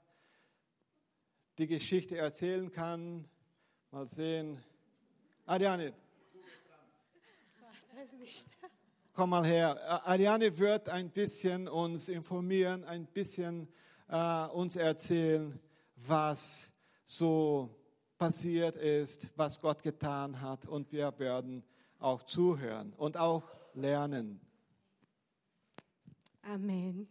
[1.57, 3.25] die Geschichte erzählen kann.
[3.91, 4.63] Mal sehen.
[8.19, 8.45] Nicht
[9.19, 10.07] komm mal her.
[10.07, 13.67] Ariane wird ein bisschen uns informieren, ein bisschen
[14.07, 15.59] äh, uns erzählen,
[15.97, 16.71] was
[17.03, 17.69] so
[18.17, 20.65] passiert ist, was Gott getan hat.
[20.65, 21.65] Und wir werden
[21.99, 24.39] auch zuhören und auch lernen.
[26.49, 27.07] Amen.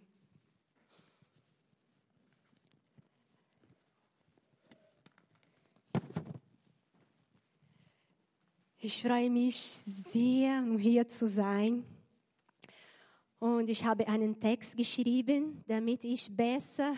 [8.81, 9.55] Ich freue mich
[9.87, 11.85] sehr, hier zu sein.
[13.39, 16.97] Und ich habe einen Text geschrieben, damit ich besser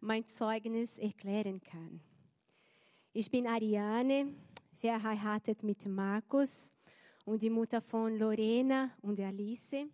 [0.00, 2.00] mein Zeugnis erklären kann.
[3.12, 4.34] Ich bin Ariane,
[4.74, 6.72] verheiratet mit Markus
[7.24, 9.86] und die Mutter von Lorena und Alice.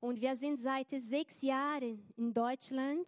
[0.00, 3.06] Und wir sind seit sechs Jahren in Deutschland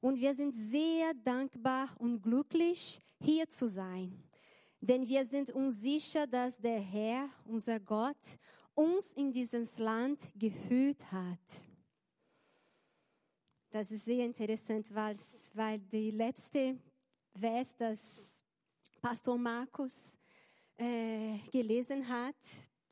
[0.00, 4.22] und wir sind sehr dankbar und glücklich, hier zu sein.
[4.80, 8.38] Denn wir sind uns sicher, dass der Herr, unser Gott,
[8.74, 11.38] uns in dieses Land geführt hat.
[13.70, 15.16] Das ist sehr interessant, weil,
[15.52, 16.78] weil die letzte
[17.34, 17.98] Vers, das
[19.00, 20.16] Pastor Markus
[20.76, 22.36] äh, gelesen hat,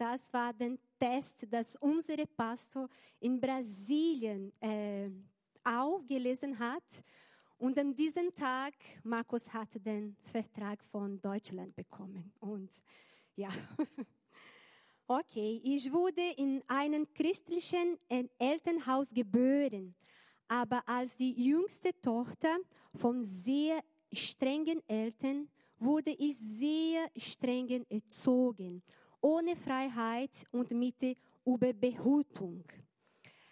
[0.02, 2.88] das war der Test, das unser Pastor
[3.20, 5.08] in Brasilien äh,
[5.62, 7.04] auch gelesen hat.
[7.56, 12.32] Und an diesem Tag, Markus hat den Vertrag von Deutschland bekommen.
[12.40, 12.70] Und
[13.36, 13.50] ja,
[15.06, 17.98] Okay, ich wurde in einem christlichen
[18.38, 19.94] Elternhaus geboren,
[20.48, 22.56] aber als die jüngste Tochter
[22.94, 28.82] von sehr strengen Eltern wurde ich sehr streng erzogen,
[29.22, 32.64] ohne Freiheit und mit Überbehutung.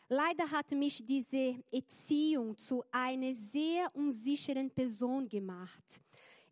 [0.08, 6.02] Leider hat mich diese Erziehung zu einer sehr unsicheren Person gemacht,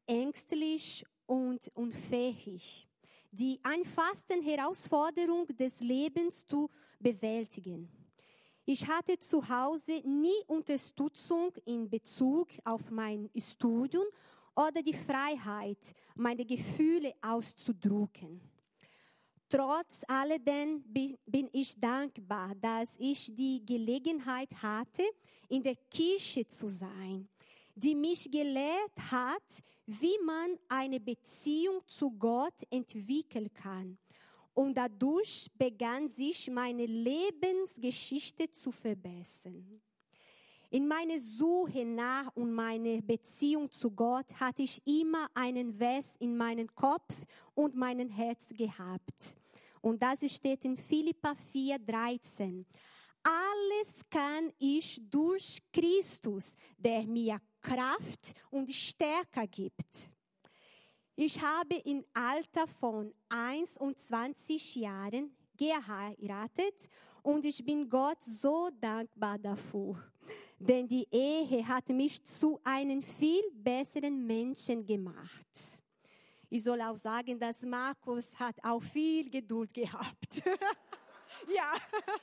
[0.07, 2.89] ängstlich und unfähig
[3.31, 7.89] die einfachsten Herausforderungen des Lebens zu bewältigen.
[8.65, 14.05] Ich hatte zu Hause nie Unterstützung in Bezug auf mein Studium
[14.55, 15.79] oder die Freiheit,
[16.15, 18.41] meine Gefühle auszudrücken.
[19.49, 25.03] Trotz alledem bin ich dankbar, dass ich die Gelegenheit hatte,
[25.49, 27.29] in der Kirche zu sein
[27.79, 33.97] die mich gelehrt hat, wie man eine Beziehung zu Gott entwickeln kann.
[34.53, 39.81] Und dadurch begann sich meine Lebensgeschichte zu verbessern.
[40.71, 46.37] In meiner Suche nach und meiner Beziehung zu Gott hatte ich immer einen Vers in
[46.37, 47.15] meinem Kopf
[47.55, 49.37] und meinem Herz gehabt.
[49.81, 52.67] Und das steht in Philippa 4, 13.
[53.23, 60.11] Alles kann ich durch Christus, der mir Kraft und Stärke gibt.
[61.17, 66.89] Ich habe im Alter von 21 Jahren geheiratet
[67.23, 69.97] und ich bin Gott so dankbar dafür.
[70.59, 75.47] Denn die Ehe hat mich zu einem viel besseren Menschen gemacht.
[76.51, 80.43] Ich soll auch sagen, dass Markus hat auch viel Geduld gehabt.
[81.55, 81.75] ja,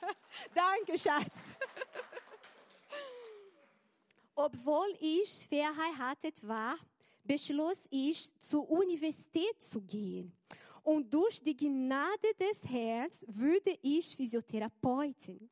[0.54, 1.36] danke, Schatz.
[4.34, 6.76] Obwohl ich verheiratet war,
[7.24, 10.32] beschloss ich, zur Universität zu gehen.
[10.82, 15.48] Und durch die Gnade des Herrn würde ich Physiotherapeutin.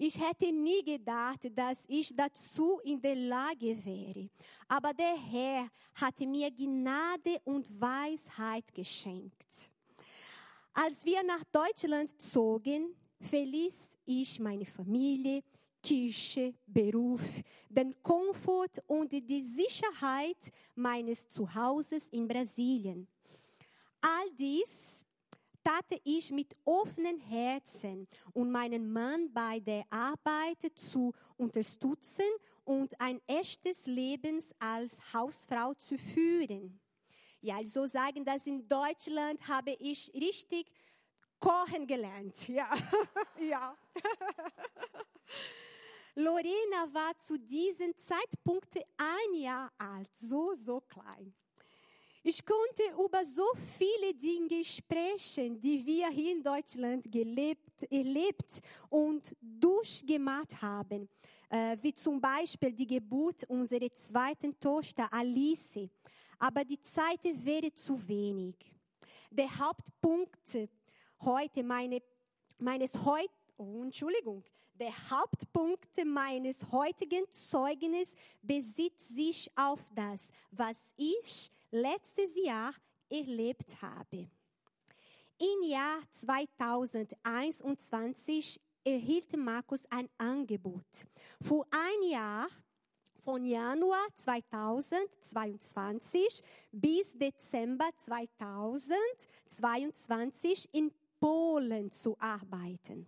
[0.00, 4.30] Ich hätte nie gedacht, dass ich dazu in der Lage wäre.
[4.68, 9.72] Aber der Herr hatte mir Gnade und Weisheit geschenkt.
[10.72, 15.42] Als wir nach Deutschland zogen, verließ ich meine Familie,
[15.82, 17.22] Kirche, Beruf,
[17.68, 23.08] den Komfort und die Sicherheit meines Zuhauses in Brasilien.
[24.00, 25.04] All dies
[25.68, 32.24] tat ich mit offenen Herzen und meinen Mann bei der Arbeit zu unterstützen
[32.64, 36.80] und ein echtes Leben als Hausfrau zu führen.
[37.42, 40.72] Ja, soll sagen, dass in Deutschland habe ich richtig
[41.38, 42.48] kochen gelernt.
[42.48, 42.74] Ja,
[43.38, 43.76] ja.
[46.14, 51.34] Lorena war zu diesem Zeitpunkt ein Jahr alt, so, so klein.
[52.30, 53.46] Ich konnte über so
[53.78, 58.60] viele Dinge sprechen, die wir hier in Deutschland gelebt, erlebt
[58.90, 61.08] und durchgemacht haben,
[61.48, 65.88] äh, wie zum Beispiel die Geburt unserer zweiten Tochter Alice.
[66.38, 68.56] Aber die Zeit wäre zu wenig.
[69.30, 70.68] Der Hauptpunkt
[71.22, 72.02] heute meine,
[72.58, 81.50] meines heut, oh, Entschuldigung, der Hauptpunkt meines heutigen Zeugnisses besitzt sich auf das, was ich
[81.70, 82.72] letztes Jahr
[83.08, 84.28] erlebt habe.
[85.38, 90.84] Im Jahr 2021 erhielt Markus ein Angebot.
[91.40, 92.48] Für ein Jahr
[93.22, 103.06] von Januar 2022 bis Dezember 2022 in Polen zu arbeiten.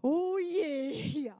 [0.00, 0.92] Oh je,
[1.24, 1.36] ja.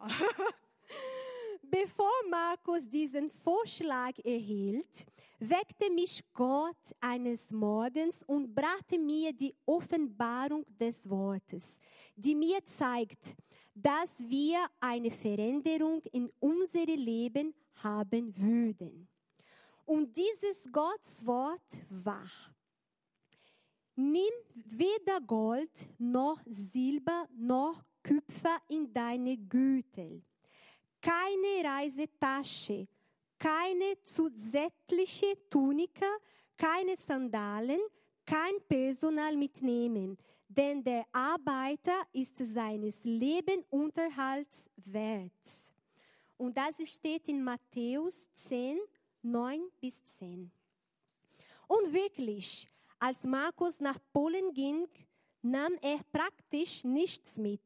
[1.62, 5.06] Bevor Markus diesen Vorschlag erhielt,
[5.38, 11.78] weckte mich Gott eines Morgens und brachte mir die Offenbarung des Wortes,
[12.16, 13.34] die mir zeigt,
[13.74, 19.08] dass wir eine Veränderung in unserem Leben haben würden.
[19.84, 22.28] Und dieses Gottes Wort war,
[23.94, 30.22] nimm weder Gold noch Silber noch Kupfer in deine Gürtel
[31.00, 32.88] keine Reisetasche,
[33.38, 36.06] keine zusätzliche Tunika,
[36.56, 37.80] keine Sandalen,
[38.24, 45.32] kein Personal mitnehmen, denn der Arbeiter ist seines Lebenunterhalts wert.
[46.36, 48.78] Und das steht in Matthäus 10,
[49.22, 50.50] 9 bis 10.
[51.66, 54.86] Und wirklich, als Markus nach Polen ging,
[55.42, 57.62] nahm er praktisch nichts mit.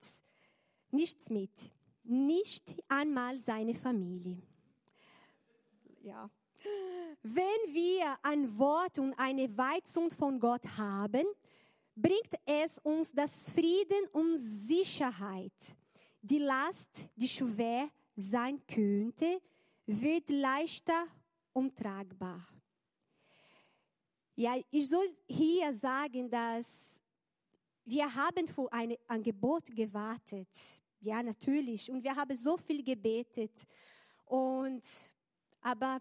[0.90, 1.50] Nichts mit
[2.04, 4.42] nicht einmal seine Familie.
[6.02, 6.28] Ja.
[7.22, 11.24] Wenn wir ein Wort und eine Weisung von Gott haben,
[11.94, 15.52] bringt es uns das Frieden und Sicherheit.
[16.20, 19.40] Die Last, die schwer sein könnte,
[19.86, 21.06] wird leichter
[21.52, 22.48] und tragbar.
[24.34, 27.00] Ja, ich soll hier sagen, dass
[27.84, 30.48] wir haben für ein Angebot gewartet.
[31.00, 31.90] Ja, natürlich.
[31.90, 33.52] Und wir haben so viel gebetet.
[34.24, 34.82] Und,
[35.62, 36.00] aber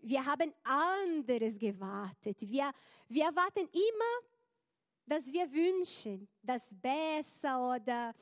[0.00, 2.38] wir haben anderes gewartet.
[2.40, 2.72] Wir,
[3.08, 4.28] wir warten immer,
[5.06, 8.14] dass wir wünschen, das besser oder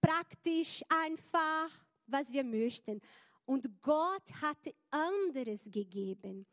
[0.00, 1.70] praktisch einfach,
[2.06, 3.00] was wir möchten.
[3.46, 6.46] Und Gott hatte anderes gegeben.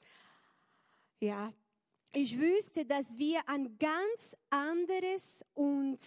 [1.19, 1.53] Ja,
[2.13, 5.99] ich wüsste, dass wir ein ganz anderes und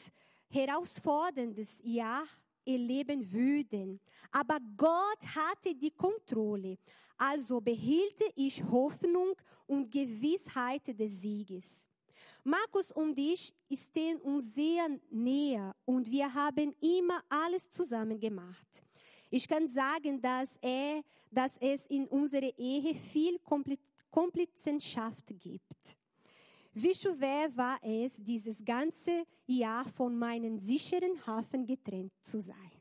[0.51, 2.25] herausforderndes Jahr
[2.67, 4.01] erleben würden.
[4.31, 6.79] Aber Gott hatte die Kontrolle.
[7.17, 9.35] Also behielte ich Hoffnung
[9.67, 11.87] und Gewissheit des Sieges.
[12.43, 18.85] Markus und ich stehen uns sehr näher und wir haben immer alles zusammen gemacht.
[19.31, 23.39] Ich kann sagen, dass, er, dass es in unserer Ehe viel
[24.11, 25.97] Komplizenschaft gibt.
[26.75, 32.74] Wie schwer war es, dieses ganze Jahr von meinem sicheren Hafen getrennt zu sein.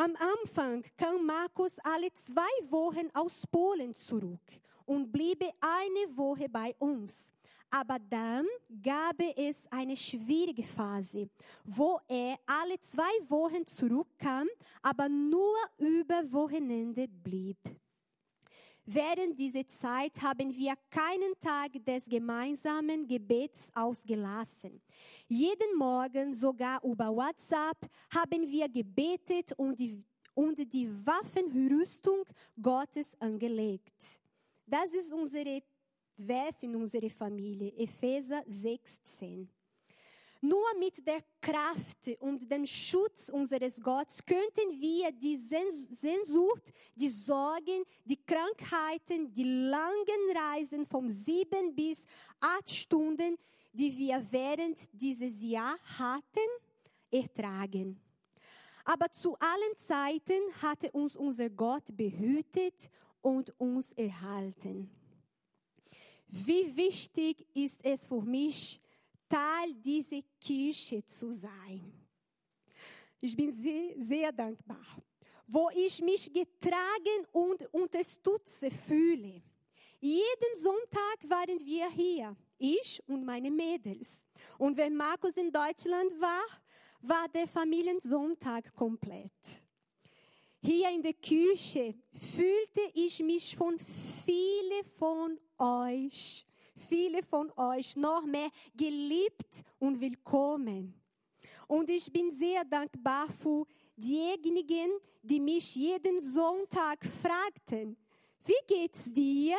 [0.00, 4.38] Am Anfang kam Markus alle zwei Wochen aus Polen zurück
[4.86, 7.32] und bliebe eine Woche bei uns.
[7.68, 8.46] Aber dann
[8.80, 11.28] gab es eine schwierige Phase,
[11.64, 14.46] wo er alle zwei Wochen zurückkam,
[14.82, 17.58] aber nur über Wochenende blieb.
[18.90, 24.80] Während dieser Zeit haben wir keinen Tag des gemeinsamen Gebets ausgelassen.
[25.26, 27.76] Jeden Morgen, sogar über WhatsApp,
[28.14, 32.24] haben wir gebetet und die, und die Waffenrüstung
[32.62, 34.22] Gottes angelegt.
[34.64, 35.60] Das ist unsere
[36.16, 39.48] Vers in unserer Familie, Epheser 6,10.
[40.40, 47.82] Nur mit der Kraft und dem Schutz unseres Gottes könnten wir die Sehnsucht, die Sorgen,
[48.04, 52.04] die Krankheiten, die langen Reisen von sieben bis
[52.38, 53.36] acht Stunden,
[53.72, 56.48] die wir während dieses Jahr hatten,
[57.10, 58.00] ertragen.
[58.84, 64.88] Aber zu allen Zeiten hatte uns unser Gott behütet und uns erhalten.
[66.28, 68.80] Wie wichtig ist es für mich,
[69.28, 71.92] Teil dieser Kirche zu sein.
[73.20, 74.86] Ich bin sehr, sehr dankbar,
[75.46, 79.42] wo ich mich getragen und unterstützt fühle.
[80.00, 84.26] Jeden Sonntag waren wir hier, ich und meine Mädels.
[84.56, 86.44] Und wenn Markus in Deutschland war,
[87.00, 89.32] war der Familiensonntag komplett.
[90.60, 93.78] Hier in der Küche fühlte ich mich von
[94.24, 96.47] vielen von euch
[96.88, 100.94] viele von euch noch mehr geliebt und willkommen.
[101.66, 103.66] Und ich bin sehr dankbar für
[103.96, 104.90] diejenigen,
[105.22, 107.96] die mich jeden Sonntag fragten,
[108.44, 109.56] wie geht's dir?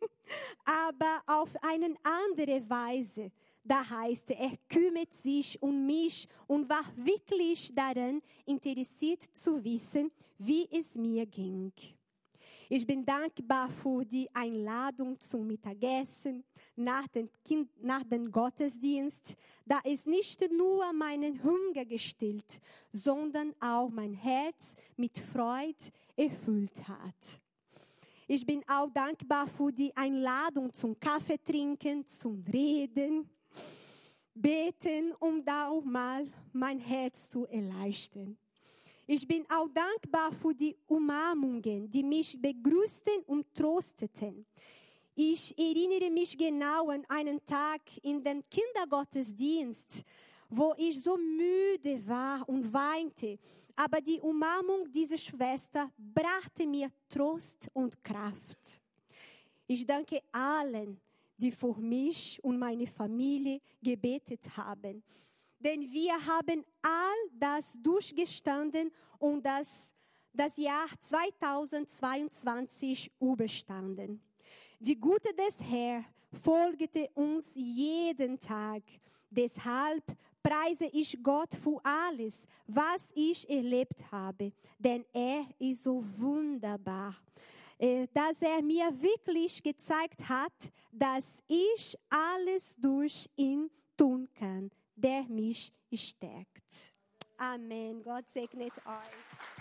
[0.64, 3.32] Aber auf eine andere Weise.
[3.64, 10.68] Da heißt, er kümmert sich um mich und war wirklich daran interessiert zu wissen, wie
[10.70, 11.72] es mir ging.
[12.74, 16.42] Ich bin dankbar für die Einladung zum Mittagessen
[16.74, 22.58] nach dem, kind, nach dem Gottesdienst, da es nicht nur meinen Hunger gestillt,
[22.90, 25.84] sondern auch mein Herz mit Freude
[26.16, 27.42] erfüllt hat.
[28.26, 33.28] Ich bin auch dankbar für die Einladung zum Kaffee trinken, zum Reden,
[34.32, 38.38] beten, um da auch mal mein Herz zu erleichtern.
[39.14, 44.46] Ich bin auch dankbar für die Umarmungen, die mich begrüßten und trosteten.
[45.14, 50.02] Ich erinnere mich genau an einen Tag in den Kindergottesdienst,
[50.48, 53.38] wo ich so müde war und weinte.
[53.76, 58.80] Aber die Umarmung dieser Schwester brachte mir Trost und Kraft.
[59.66, 60.98] Ich danke allen,
[61.36, 65.02] die für mich und meine Familie gebetet haben
[65.62, 69.92] denn wir haben all das durchgestanden und das,
[70.32, 74.20] das Jahr 2022 überstanden.
[74.80, 76.04] Die Gute des Herrn
[76.42, 78.82] folgte uns jeden Tag.
[79.30, 80.02] Deshalb
[80.42, 87.14] preise ich Gott für alles, was ich erlebt habe, denn er ist so wunderbar,
[87.78, 90.52] äh, dass er mir wirklich gezeigt hat,
[90.90, 93.70] dass ich alles durch ihn
[95.02, 96.94] der mich stärkt.
[97.36, 98.02] Amen.
[98.02, 99.52] Gott segnet euch.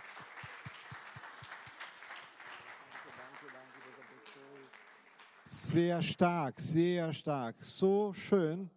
[5.48, 8.70] Sehr stark, sehr stark, so schön.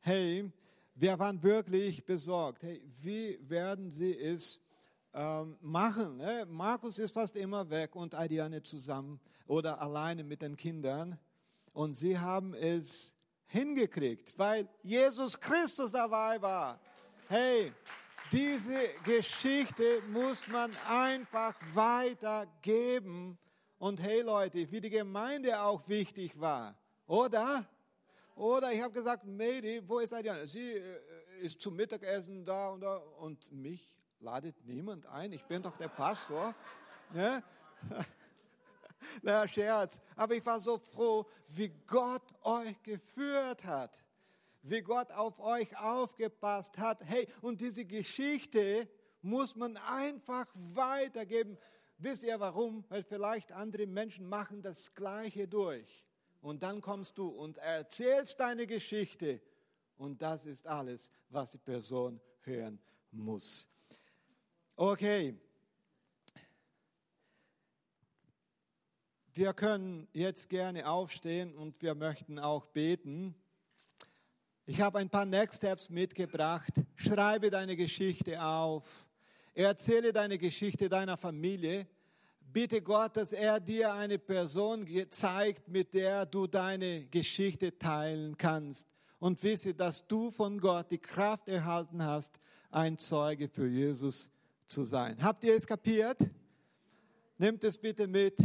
[0.00, 0.50] Hey,
[0.94, 2.62] wir waren wirklich besorgt.
[2.62, 4.60] Hey, wie werden sie es
[5.14, 6.16] ähm, machen?
[6.16, 6.46] Ne?
[6.48, 11.18] Markus ist fast immer weg und Adiane zusammen oder alleine mit den Kindern.
[11.72, 13.14] Und sie haben es
[13.48, 16.78] hingekriegt, weil Jesus Christus dabei war.
[17.28, 17.72] Hey,
[18.30, 23.38] diese Geschichte muss man einfach weitergeben.
[23.78, 26.74] Und hey Leute, wie die Gemeinde auch wichtig war,
[27.06, 27.64] oder?
[28.34, 30.46] Oder ich habe gesagt, Mary, wo ist Adriana?
[30.46, 31.00] Sie äh,
[31.40, 35.32] ist zum Mittagessen da und da und mich ladet niemand ein.
[35.32, 36.54] Ich bin doch der Pastor.
[37.12, 37.42] Ne?
[39.22, 40.00] Na, Scherz.
[40.16, 43.96] Aber ich war so froh, wie Gott euch geführt hat.
[44.62, 47.02] Wie Gott auf euch aufgepasst hat.
[47.04, 48.88] Hey, und diese Geschichte
[49.22, 51.56] muss man einfach weitergeben.
[51.98, 52.84] Wisst ihr warum?
[52.88, 56.06] Weil vielleicht andere Menschen machen das Gleiche durch.
[56.40, 59.40] Und dann kommst du und erzählst deine Geschichte.
[59.96, 62.78] Und das ist alles, was die Person hören
[63.10, 63.68] muss.
[64.76, 65.36] Okay.
[69.38, 73.36] Wir können jetzt gerne aufstehen und wir möchten auch beten.
[74.66, 76.72] Ich habe ein paar Next Steps mitgebracht.
[76.96, 79.08] Schreibe deine Geschichte auf.
[79.54, 81.86] Erzähle deine Geschichte deiner Familie.
[82.40, 88.88] Bitte Gott, dass er dir eine Person zeigt, mit der du deine Geschichte teilen kannst.
[89.20, 92.34] Und wisse, dass du von Gott die Kraft erhalten hast,
[92.72, 94.28] ein Zeuge für Jesus
[94.66, 95.22] zu sein.
[95.22, 96.18] Habt ihr es kapiert?
[97.38, 98.36] Nehmt es bitte mit.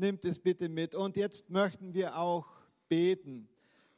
[0.00, 0.94] Nehmt es bitte mit.
[0.94, 2.46] Und jetzt möchten wir auch
[2.88, 3.46] beten.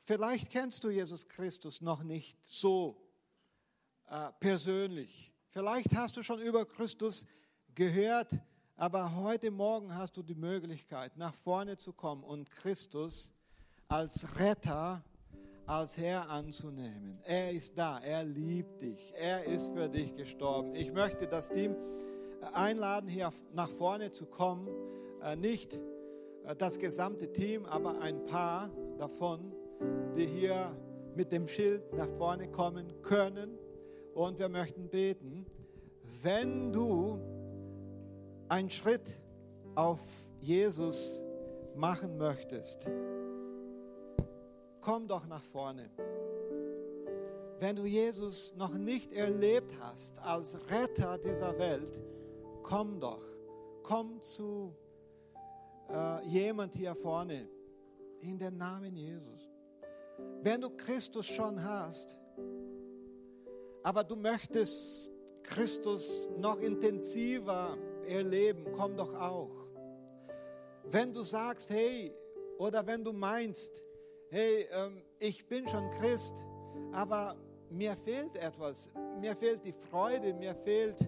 [0.01, 3.01] Vielleicht kennst du Jesus Christus noch nicht so
[4.09, 5.33] äh, persönlich.
[5.51, 7.25] Vielleicht hast du schon über Christus
[7.77, 8.33] gehört,
[8.75, 13.31] aber heute Morgen hast du die Möglichkeit, nach vorne zu kommen und Christus
[13.87, 15.05] als Retter,
[15.67, 17.21] als Herr anzunehmen.
[17.23, 20.75] Er ist da, er liebt dich, er ist für dich gestorben.
[20.75, 21.77] Ich möchte das Team
[22.53, 24.69] einladen, hier nach vorne zu kommen.
[25.23, 25.92] Äh, nicht äh,
[26.59, 29.53] das gesamte Team, aber ein paar davon,
[30.17, 30.77] die hier
[31.15, 33.59] mit dem Schild nach vorne kommen können.
[34.15, 35.47] Und wir möchten beten,
[36.23, 37.19] wenn du
[38.49, 39.09] einen Schritt
[39.75, 40.01] auf
[40.41, 41.23] Jesus
[41.75, 42.91] machen möchtest,
[44.81, 45.91] komm doch nach vorne.
[47.59, 52.01] Wenn du Jesus noch nicht erlebt hast als Retter dieser Welt,
[52.63, 53.23] komm doch,
[53.83, 54.75] komm zu
[55.91, 57.49] äh, jemand hier vorne
[58.21, 59.51] in den Namen Jesus.
[60.43, 62.19] Wenn du Christus schon hast,
[63.83, 65.11] aber du möchtest
[65.43, 67.77] Christus noch intensiver
[68.07, 69.51] erleben, komm doch auch.
[70.85, 72.15] Wenn du sagst, hey,
[72.59, 73.83] oder wenn du meinst,
[74.31, 76.35] hey, ähm, ich bin schon Christ,
[76.93, 77.37] aber
[77.71, 80.99] mir fehlt etwas, mir fehlt die Freude, mir fehlt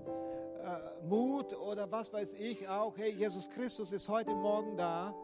[0.65, 5.15] äh, Mut oder was weiß ich auch, hey, Jesus Christus ist heute Morgen da,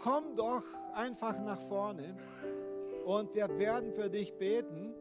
[0.00, 2.16] komm doch einfach nach vorne
[3.04, 4.94] und wir werden für dich beten.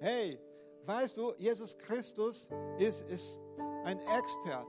[0.00, 0.38] Hey,
[0.84, 2.48] weißt du, Jesus Christus
[2.78, 3.40] ist, ist
[3.84, 4.68] ein Expert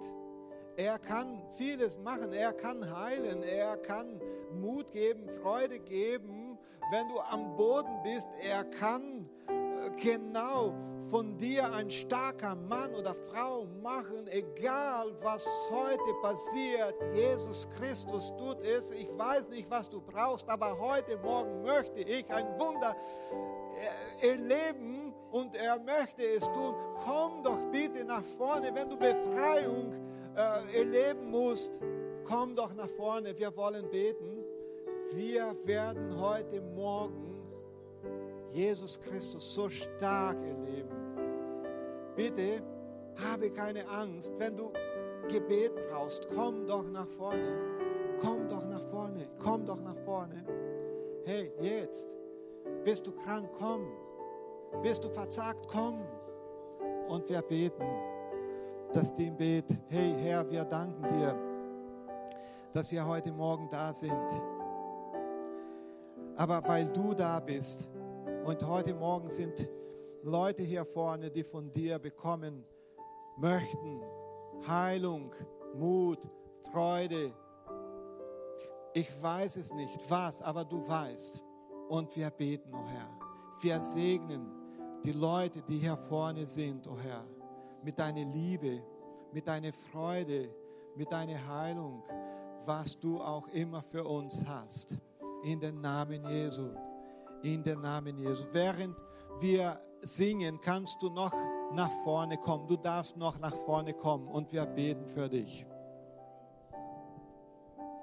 [0.79, 2.31] er kann vieles machen.
[2.31, 3.43] Er kann heilen.
[3.43, 4.21] Er kann
[4.61, 6.57] Mut geben, Freude geben.
[6.89, 10.73] Wenn du am Boden bist, er kann äh, genau
[11.09, 16.95] von dir ein starker Mann oder Frau machen, egal was heute passiert.
[17.13, 18.91] Jesus Christus tut es.
[18.91, 22.95] Ich weiß nicht, was du brauchst, aber heute Morgen möchte ich ein Wunder
[24.21, 26.75] äh, erleben und er möchte es tun.
[27.05, 29.93] Komm doch bitte nach vorne, wenn du Befreiung
[30.35, 31.79] äh, erleben musst,
[32.23, 33.37] komm doch nach vorne.
[33.37, 34.43] Wir wollen beten.
[35.13, 37.29] Wir werden heute Morgen
[38.51, 40.98] Jesus Christus so stark erleben.
[42.19, 42.61] Bitte
[43.15, 44.33] habe keine Angst.
[44.37, 44.73] Wenn du
[45.29, 47.55] Gebet brauchst, komm doch nach vorne.
[48.19, 49.25] Komm doch nach vorne.
[49.39, 50.43] Komm doch nach vorne.
[51.23, 52.09] Hey, jetzt.
[52.83, 53.49] Bist du krank?
[53.57, 53.87] Komm.
[54.83, 55.65] Bist du verzagt?
[55.69, 56.01] Komm.
[57.07, 57.85] Und wir beten
[58.91, 61.35] das Team betet, hey Herr, wir danken dir,
[62.73, 64.11] dass wir heute Morgen da sind.
[66.35, 67.87] Aber weil du da bist
[68.43, 69.69] und heute Morgen sind
[70.23, 72.65] Leute hier vorne, die von dir bekommen
[73.37, 74.01] möchten,
[74.67, 75.33] Heilung,
[75.75, 76.27] Mut,
[76.71, 77.33] Freude.
[78.93, 81.41] Ich weiß es nicht, was, aber du weißt.
[81.87, 83.09] Und wir beten, oh Herr.
[83.61, 84.47] Wir segnen
[85.03, 87.25] die Leute, die hier vorne sind, oh Herr
[87.83, 88.81] mit deiner Liebe,
[89.31, 90.49] mit deiner Freude,
[90.95, 92.03] mit deiner Heilung,
[92.65, 94.97] was du auch immer für uns hast.
[95.43, 96.69] In den Namen Jesu.
[97.41, 98.43] In den Namen Jesu.
[98.51, 98.95] Während
[99.39, 101.33] wir singen, kannst du noch
[101.73, 102.67] nach vorne kommen.
[102.67, 105.65] Du darfst noch nach vorne kommen und wir beten für dich.